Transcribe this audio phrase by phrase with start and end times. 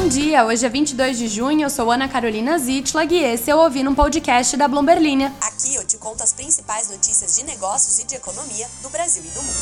[0.00, 3.54] Bom dia, hoje é 22 de junho, eu sou Ana Carolina Zitlag e esse é
[3.54, 5.30] o Ouvindo um Podcast da Bloomberg Linha.
[5.42, 9.28] Aqui eu te conto as principais notícias de negócios e de economia do Brasil e
[9.28, 9.58] do mundo.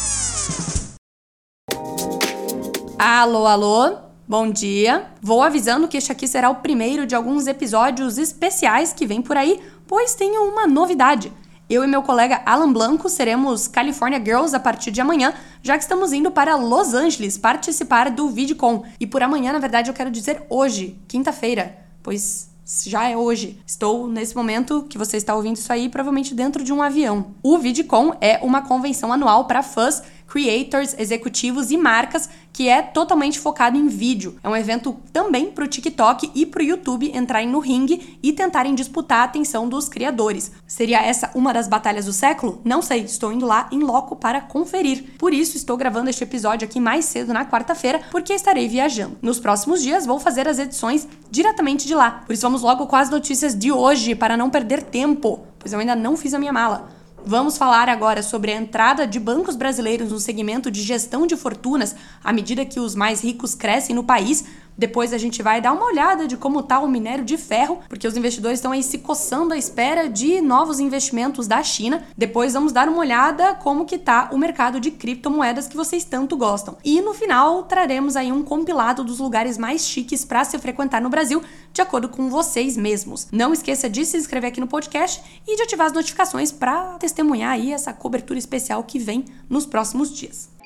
[2.97, 3.97] Alô, alô,
[4.29, 5.11] bom dia.
[5.21, 9.37] Vou avisando que este aqui será o primeiro de alguns episódios especiais que vem por
[9.37, 11.33] aí, pois tenho uma novidade.
[11.69, 15.83] Eu e meu colega Alan Blanco seremos California Girls a partir de amanhã, já que
[15.83, 18.85] estamos indo para Los Angeles participar do VidCon.
[18.99, 22.49] E por amanhã, na verdade, eu quero dizer hoje, quinta-feira, pois
[22.87, 23.61] já é hoje.
[23.67, 27.35] Estou nesse momento que você está ouvindo isso aí, provavelmente dentro de um avião.
[27.43, 33.39] O VidCon é uma convenção anual para fãs creators, executivos e marcas, que é totalmente
[33.39, 34.37] focado em vídeo.
[34.43, 38.33] É um evento também para o TikTok e para o YouTube entrarem no ringue e
[38.33, 40.51] tentarem disputar a atenção dos criadores.
[40.67, 42.61] Seria essa uma das batalhas do século?
[42.65, 45.15] Não sei, estou indo lá em loco para conferir.
[45.19, 49.17] Por isso, estou gravando este episódio aqui mais cedo na quarta-feira, porque estarei viajando.
[49.23, 52.25] Nos próximos dias, vou fazer as edições diretamente de lá.
[52.27, 55.79] Por isso, vamos logo com as notícias de hoje, para não perder tempo, pois eu
[55.79, 56.98] ainda não fiz a minha mala.
[57.31, 61.95] Vamos falar agora sobre a entrada de bancos brasileiros no segmento de gestão de fortunas
[62.25, 64.47] à medida que os mais ricos crescem no país,
[64.79, 68.07] depois a gente vai dar uma olhada de como está o minério de ferro, porque
[68.07, 72.07] os investidores estão aí se coçando à espera de novos investimentos da China.
[72.17, 76.37] Depois vamos dar uma olhada como que está o mercado de criptomoedas que vocês tanto
[76.37, 76.79] gostam.
[76.85, 81.11] E no final traremos aí um compilado dos lugares mais chiques para se frequentar no
[81.11, 81.43] Brasil,
[81.73, 83.27] de acordo com vocês mesmos.
[83.33, 87.51] Não esqueça de se inscrever aqui no podcast e de ativar as notificações para testemunhar
[87.51, 90.58] aí essa cobertura especial que vem nos próximos dias.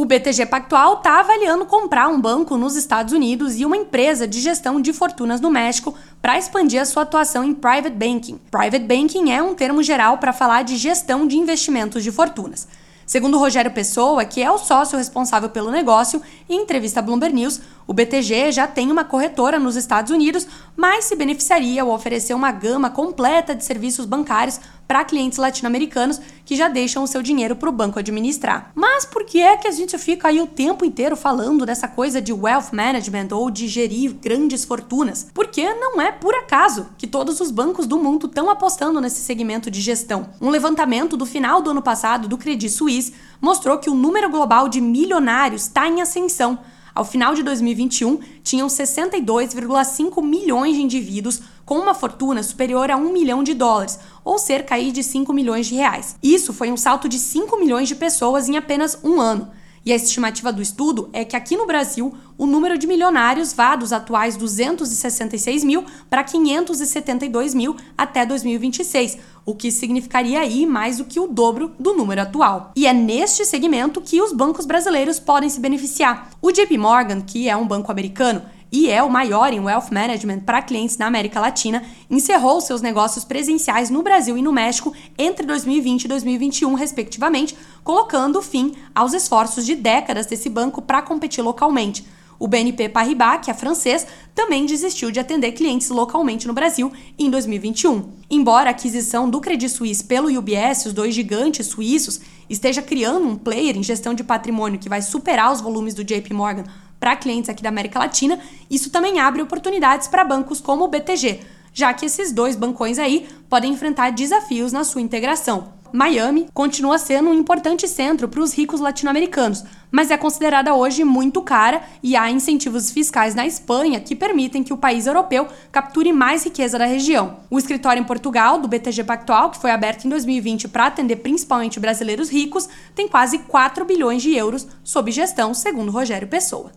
[0.00, 4.40] O BTG Pactual está avaliando comprar um banco nos Estados Unidos e uma empresa de
[4.40, 8.38] gestão de fortunas no México para expandir a sua atuação em private banking.
[8.48, 12.68] Private banking é um termo geral para falar de gestão de investimentos de fortunas.
[13.04, 17.60] Segundo Rogério Pessoa, que é o sócio responsável pelo negócio, em entrevista à Bloomberg News,
[17.88, 22.52] o BTG já tem uma corretora nos Estados Unidos, mas se beneficiaria ao oferecer uma
[22.52, 27.68] gama completa de serviços bancários para clientes latino-americanos que já deixam o seu dinheiro para
[27.70, 28.72] o banco administrar.
[28.74, 32.20] Mas por que é que a gente fica aí o tempo inteiro falando dessa coisa
[32.20, 35.26] de wealth management ou de gerir grandes fortunas?
[35.32, 39.70] Porque não é por acaso que todos os bancos do mundo estão apostando nesse segmento
[39.70, 40.28] de gestão.
[40.42, 44.68] Um levantamento do final do ano passado do Credit Suisse mostrou que o número global
[44.68, 46.58] de milionários está em ascensão
[46.98, 53.12] ao final de 2021, tinham 62,5 milhões de indivíduos com uma fortuna superior a 1
[53.12, 56.16] milhão de dólares, ou cerca de 5 milhões de reais.
[56.20, 59.48] Isso foi um salto de 5 milhões de pessoas em apenas um ano.
[59.88, 63.74] E a estimativa do estudo é que aqui no Brasil o número de milionários vá
[63.74, 69.16] dos atuais 266 mil para 572 mil até 2026,
[69.46, 72.70] o que significaria aí mais do que o dobro do número atual.
[72.76, 76.32] E é neste segmento que os bancos brasileiros podem se beneficiar.
[76.42, 80.40] O JP Morgan, que é um banco americano, e é o maior em wealth management
[80.40, 85.46] para clientes na América Latina, encerrou seus negócios presenciais no Brasil e no México entre
[85.46, 92.06] 2020 e 2021, respectivamente, colocando fim aos esforços de décadas desse banco para competir localmente.
[92.38, 97.28] O BNP Paribas, que é francês, também desistiu de atender clientes localmente no Brasil em
[97.28, 98.10] 2021.
[98.30, 103.34] Embora a aquisição do Credit Suisse pelo UBS, os dois gigantes suíços, esteja criando um
[103.34, 106.64] player em gestão de patrimônio que vai superar os volumes do JP Morgan
[106.98, 108.38] para clientes aqui da América Latina,
[108.70, 111.40] isso também abre oportunidades para bancos como o BTG,
[111.72, 115.78] já que esses dois bancões aí podem enfrentar desafios na sua integração.
[115.92, 121.40] Miami continua sendo um importante centro para os ricos latino-americanos, mas é considerada hoje muito
[121.40, 126.44] cara e há incentivos fiscais na Espanha que permitem que o país europeu capture mais
[126.44, 127.38] riqueza da região.
[127.50, 131.80] O escritório em Portugal, do BTG Pactual, que foi aberto em 2020 para atender principalmente
[131.80, 136.70] brasileiros ricos, tem quase 4 bilhões de euros sob gestão, segundo Rogério Pessoa.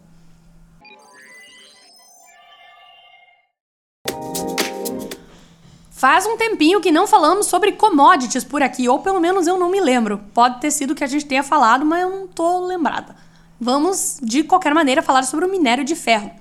[6.02, 9.70] Faz um tempinho que não falamos sobre commodities por aqui, ou pelo menos eu não
[9.70, 10.20] me lembro.
[10.34, 13.16] Pode ter sido que a gente tenha falado, mas eu não tô lembrada.
[13.60, 16.32] Vamos, de qualquer maneira, falar sobre o minério de ferro.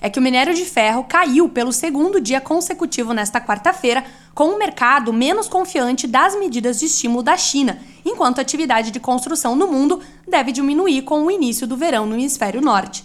[0.00, 4.58] É que o minério de ferro caiu pelo segundo dia consecutivo nesta quarta-feira, com o
[4.58, 9.68] mercado menos confiante das medidas de estímulo da China, enquanto a atividade de construção no
[9.68, 13.04] mundo deve diminuir com o início do verão no hemisfério norte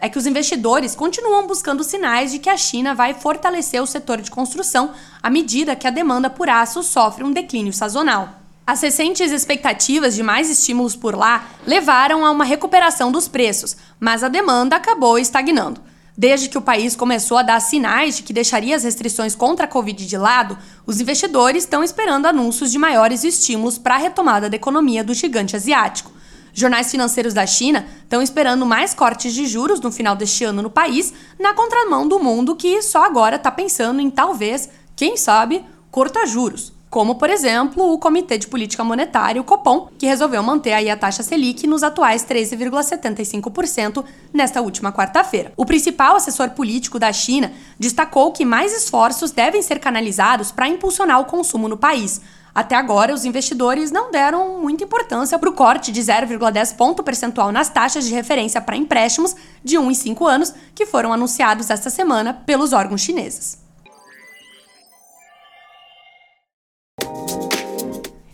[0.00, 4.20] é que os investidores continuam buscando sinais de que a China vai fortalecer o setor
[4.20, 4.92] de construção
[5.22, 8.34] à medida que a demanda por aço sofre um declínio sazonal.
[8.66, 14.22] As recentes expectativas de mais estímulos por lá levaram a uma recuperação dos preços, mas
[14.22, 15.80] a demanda acabou estagnando.
[16.14, 19.68] Desde que o país começou a dar sinais de que deixaria as restrições contra a
[19.68, 24.56] Covid de lado, os investidores estão esperando anúncios de maiores estímulos para a retomada da
[24.56, 26.12] economia do gigante asiático.
[26.52, 30.70] Jornais financeiros da China estão esperando mais cortes de juros no final deste ano no
[30.70, 36.26] país, na contramão do mundo que só agora está pensando em talvez, quem sabe, cortar
[36.26, 40.88] juros como, por exemplo, o Comitê de Política Monetária, o Copom, que resolveu manter aí
[40.88, 45.52] a taxa Selic nos atuais 13,75% nesta última quarta-feira.
[45.56, 51.20] O principal assessor político da China destacou que mais esforços devem ser canalizados para impulsionar
[51.20, 52.22] o consumo no país.
[52.58, 57.52] Até agora, os investidores não deram muita importância para o corte de 0,10 ponto percentual
[57.52, 61.88] nas taxas de referência para empréstimos de 1 e 5 anos que foram anunciados esta
[61.88, 63.58] semana pelos órgãos chineses.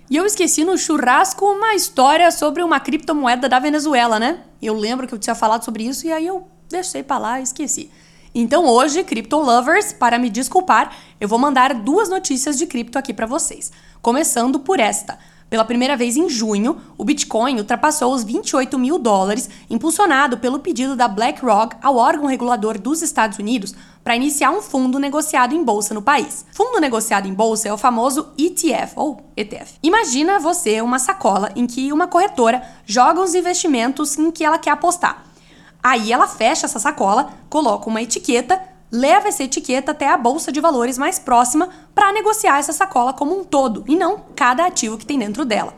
[0.09, 4.41] E eu esqueci no churrasco uma história sobre uma criptomoeda da Venezuela, né?
[4.63, 7.43] Eu lembro que eu tinha falado sobre isso e aí eu deixei para lá e
[7.43, 7.91] esqueci.
[8.35, 13.15] Então hoje, Crypto Lovers, para me desculpar, eu vou mandar duas notícias de cripto aqui
[13.15, 13.71] para vocês.
[14.03, 15.17] Começando por esta.
[15.49, 20.97] Pela primeira vez em junho, o Bitcoin ultrapassou os 28 mil dólares, impulsionado pelo pedido
[20.97, 23.73] da BlackRock ao órgão regulador dos Estados Unidos
[24.03, 26.45] para iniciar um fundo negociado em bolsa no país.
[26.53, 29.75] Fundo negociado em bolsa é o famoso ETF ou ETF.
[29.81, 34.71] Imagina você uma sacola em que uma corretora joga os investimentos em que ela quer
[34.71, 35.34] apostar.
[35.85, 38.59] Aí ela fecha essa sacola, coloca uma etiqueta
[38.95, 43.37] leva essa etiqueta até a bolsa de valores mais próxima para negociar essa sacola como
[43.37, 45.75] um todo e não cada ativo que tem dentro dela.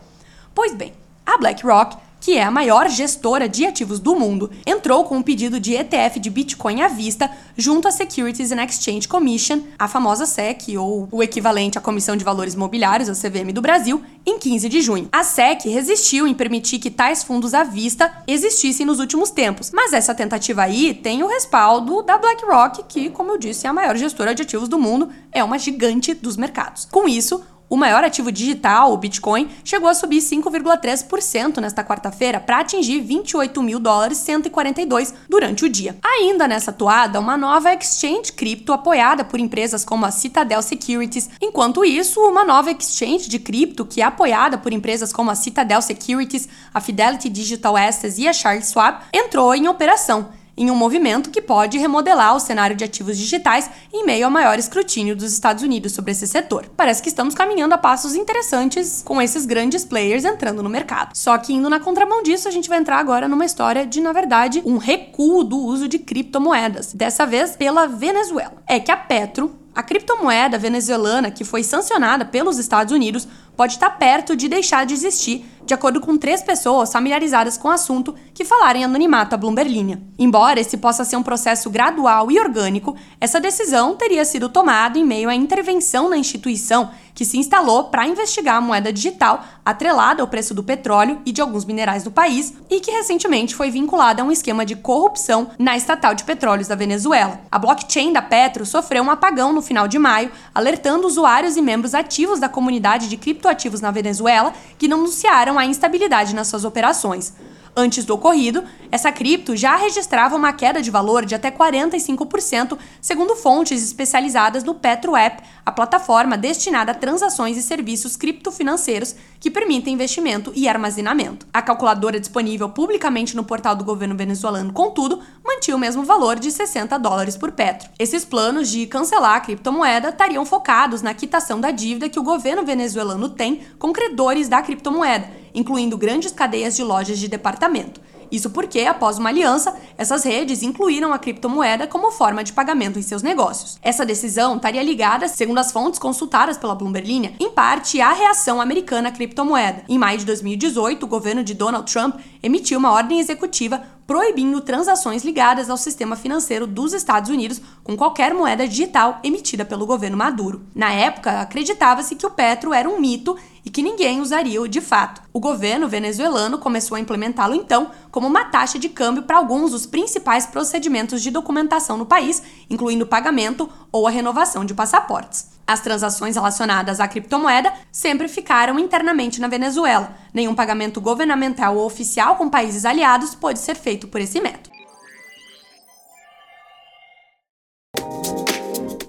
[0.55, 0.93] Pois bem,
[1.25, 5.61] a BlackRock que é a maior gestora de ativos do mundo, entrou com um pedido
[5.61, 10.77] de ETF de Bitcoin à vista junto à Securities and Exchange Commission, a famosa SEC,
[10.77, 14.81] ou o equivalente à Comissão de Valores Mobiliários, a CVM do Brasil, em 15 de
[14.81, 15.09] junho.
[15.13, 19.93] A SEC resistiu em permitir que tais fundos à vista existissem nos últimos tempos, mas
[19.93, 23.97] essa tentativa aí tem o respaldo da BlackRock, que, como eu disse, é a maior
[23.97, 26.87] gestora de ativos do mundo, é uma gigante dos mercados.
[26.91, 32.61] Com isso, o maior ativo digital, o Bitcoin, chegou a subir 5,3% nesta quarta-feira para
[32.61, 35.97] atingir 28 mil dólares 142 durante o dia.
[36.03, 41.29] Ainda nessa toada, uma nova exchange cripto apoiada por empresas como a Citadel Securities.
[41.41, 45.83] Enquanto isso, uma nova exchange de cripto que é apoiada por empresas como a Citadel
[45.83, 51.31] Securities, a Fidelity Digital Assets e a Charles Schwab entrou em operação em um movimento
[51.31, 55.63] que pode remodelar o cenário de ativos digitais em meio ao maior escrutínio dos Estados
[55.63, 56.67] Unidos sobre esse setor.
[56.77, 61.11] Parece que estamos caminhando a passos interessantes com esses grandes players entrando no mercado.
[61.15, 64.13] Só que indo na contramão disso, a gente vai entrar agora numa história de, na
[64.13, 68.63] verdade, um recuo do uso de criptomoedas, dessa vez pela Venezuela.
[68.67, 73.91] É que a Petro, a criptomoeda venezuelana que foi sancionada pelos Estados Unidos, pode estar
[73.91, 78.45] perto de deixar de existir de acordo com três pessoas familiarizadas com o assunto que
[78.45, 80.01] falaram em anonimato à Bloomberg Linha.
[80.17, 85.05] Embora esse possa ser um processo gradual e orgânico, essa decisão teria sido tomada em
[85.05, 90.29] meio à intervenção na instituição que se instalou para investigar a moeda digital atrelada ao
[90.29, 94.25] preço do petróleo e de alguns minerais do país e que recentemente foi vinculada a
[94.25, 97.41] um esquema de corrupção na estatal de petróleos da Venezuela.
[97.51, 101.95] A blockchain da Petro sofreu um apagão no final de maio, alertando usuários e membros
[101.95, 107.33] ativos da comunidade de criptoativos na Venezuela que denunciaram a instabilidade nas suas operações.
[107.79, 113.37] Antes do ocorrido, essa cripto já registrava uma queda de valor de até 45%, segundo
[113.37, 120.53] fontes especializadas no PetroApp, a plataforma destinada a transações e serviços criptofinanceiros que permitem investimento
[120.57, 121.47] e armazenamento.
[121.53, 126.51] A calculadora disponível publicamente no portal do governo venezuelano, contudo, mantinha o mesmo valor de
[126.51, 127.91] 60 dólares por petro.
[127.99, 132.65] Esses planos de cancelar a criptomoeda estariam focados na quitação da dívida que o governo
[132.65, 138.01] venezuelano tem com credores da criptomoeda incluindo grandes cadeias de lojas de departamento.
[138.31, 143.03] Isso porque, após uma aliança, essas redes incluíram a criptomoeda como forma de pagamento em
[143.03, 143.79] seus negócios.
[143.83, 148.61] Essa decisão estaria ligada, segundo as fontes consultadas pela Bloomberg Linha, em parte à reação
[148.61, 149.85] americana à criptomoeda.
[149.89, 155.25] Em maio de 2018, o governo de Donald Trump emitiu uma ordem executiva proibindo transações
[155.25, 160.65] ligadas ao sistema financeiro dos Estados Unidos com qualquer moeda digital emitida pelo governo Maduro.
[160.75, 165.21] Na época, acreditava-se que o Petro era um mito e que ninguém usaria-o de fato.
[165.33, 169.87] O governo venezuelano começou a implementá-lo então como uma taxa de câmbio para alguns dos
[169.87, 175.56] principais procedimentos de documentação no país, incluindo pagamento ou a renovação de passaportes.
[175.67, 180.17] As transações relacionadas à criptomoeda sempre ficaram internamente na Venezuela.
[180.33, 184.77] Nenhum pagamento governamental ou oficial com países aliados pode ser feito por esse método.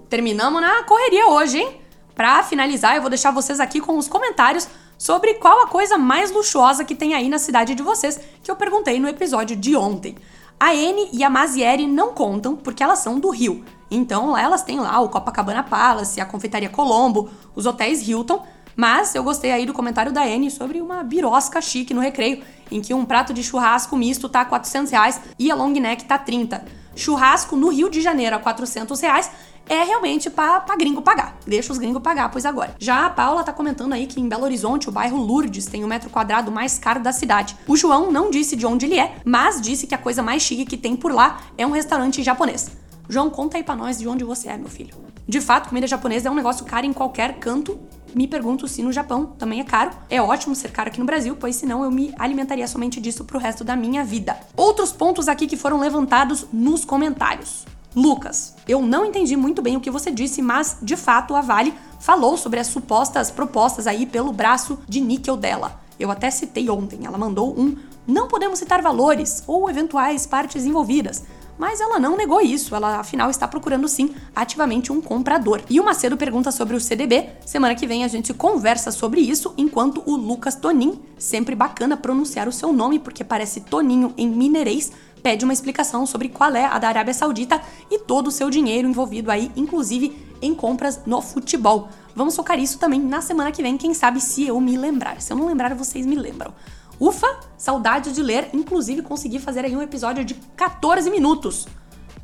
[0.10, 1.82] Terminamos na correria hoje, hein?
[2.16, 6.32] Para finalizar, eu vou deixar vocês aqui com os comentários sobre qual a coisa mais
[6.32, 10.16] luxuosa que tem aí na cidade de vocês, que eu perguntei no episódio de ontem.
[10.60, 13.64] A N e a Mazieri não contam porque elas são do Rio.
[13.92, 18.44] Então elas têm lá o Copacabana Palace, a Confeitaria Colombo, os hotéis Hilton,
[18.78, 22.80] Mas eu gostei aí do comentário da Anne sobre uma birosca chique no recreio, em
[22.80, 26.64] que um prato de churrasco misto tá 400 reais e a long neck tá 30.
[26.96, 29.32] Churrasco no Rio de Janeiro a 400 reais
[29.70, 31.38] é realmente pra gringo pagar.
[31.46, 32.76] Deixa os gringos pagar, pois agora.
[32.80, 35.88] Já a Paula tá comentando aí que em Belo Horizonte, o bairro Lourdes tem o
[35.88, 37.56] metro quadrado mais caro da cidade.
[37.68, 40.66] O João não disse de onde ele é, mas disse que a coisa mais chique
[40.66, 42.72] que tem por lá é um restaurante japonês.
[43.10, 44.94] João, conta aí pra nós de onde você é, meu filho.
[45.28, 47.80] De fato, comida japonesa é um negócio caro em qualquer canto.
[48.16, 49.92] Me pergunto se no Japão também é caro.
[50.10, 53.38] É ótimo ser caro aqui no Brasil, pois senão eu me alimentaria somente disso pro
[53.38, 54.38] resto da minha vida.
[54.56, 57.66] Outros pontos aqui que foram levantados nos comentários.
[57.98, 61.74] Lucas, eu não entendi muito bem o que você disse, mas de fato a Vale
[62.00, 65.82] falou sobre as supostas propostas aí pelo braço de níquel dela.
[66.00, 67.76] Eu até citei ontem, ela mandou um
[68.06, 71.24] não podemos citar valores ou eventuais partes envolvidas,
[71.58, 75.62] mas ela não negou isso, ela afinal está procurando sim ativamente um comprador.
[75.68, 79.54] E o Macedo pergunta sobre o CDB, semana que vem a gente conversa sobre isso,
[79.58, 84.92] enquanto o Lucas Tonin, sempre bacana pronunciar o seu nome porque parece Toninho em mineirês,
[85.28, 88.88] pede uma explicação sobre qual é a da Arábia Saudita e todo o seu dinheiro
[88.88, 91.90] envolvido aí, inclusive em compras no futebol.
[92.16, 95.22] Vamos focar isso também na semana que vem, quem sabe se eu me lembrar.
[95.22, 96.54] Se eu não lembrar, vocês me lembram.
[96.98, 101.68] Ufa, saudade de ler, inclusive consegui fazer aí um episódio de 14 minutos.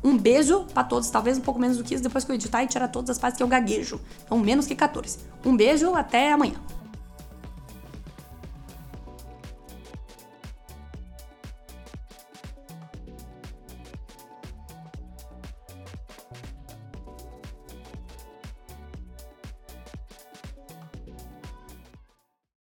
[0.02, 2.64] Um beijo para todos, talvez um pouco menos do que isso depois que eu editar
[2.64, 4.00] e tirar todas as partes que eu gaguejo.
[4.24, 5.18] Então, menos que 14.
[5.44, 6.54] Um beijo, até amanhã.